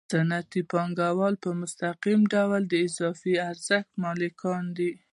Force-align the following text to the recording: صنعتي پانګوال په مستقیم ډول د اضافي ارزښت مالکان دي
صنعتي 0.11 0.61
پانګوال 0.71 1.33
په 1.43 1.49
مستقیم 1.61 2.21
ډول 2.33 2.61
د 2.67 2.73
اضافي 2.87 3.33
ارزښت 3.49 3.89
مالکان 4.03 4.63
دي 4.77 4.91